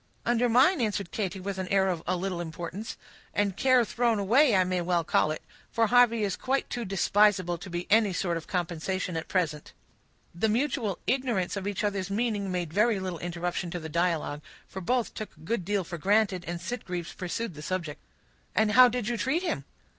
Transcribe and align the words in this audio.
"Under 0.25 0.49
mine," 0.49 0.81
answered 0.81 1.11
Katy, 1.11 1.39
with 1.39 1.59
an 1.59 1.67
air 1.67 1.87
of 1.87 2.01
a 2.07 2.15
little 2.17 2.41
importance. 2.41 2.97
"And 3.35 3.55
care 3.55 3.85
thrown 3.85 4.17
away 4.17 4.55
I 4.55 4.63
may 4.63 4.81
well 4.81 5.03
call 5.03 5.29
it; 5.29 5.43
for 5.71 5.85
Harvey 5.85 6.23
is 6.23 6.35
quite 6.35 6.67
too 6.71 6.85
despisable 6.85 7.59
to 7.59 7.69
be 7.69 7.85
any 7.91 8.11
sort 8.11 8.35
of 8.35 8.47
compensation 8.47 9.15
at 9.15 9.27
present." 9.27 9.73
The 10.33 10.49
mutual 10.49 10.97
ignorance 11.05 11.55
of 11.55 11.67
each 11.67 11.83
other's 11.83 12.09
meaning 12.09 12.51
made 12.51 12.73
very 12.73 12.99
little 12.99 13.19
interruption 13.19 13.69
to 13.69 13.79
the 13.79 13.89
dialogue, 13.89 14.41
for 14.67 14.81
both 14.81 15.13
took 15.13 15.37
a 15.37 15.41
good 15.41 15.63
deal 15.63 15.83
for 15.83 15.99
granted, 15.99 16.45
and 16.47 16.59
Sitgreaves 16.59 17.13
pursued 17.13 17.53
the 17.53 17.61
subject. 17.61 18.01
"And 18.55 18.71
how 18.71 18.89
did 18.89 19.07
you 19.07 19.17
treat 19.17 19.43
him?" 19.43 19.65